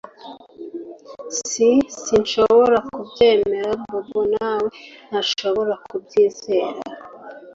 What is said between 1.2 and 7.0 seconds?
S Sinshobora kubyemera Bobo nawe ntashobora kubyizera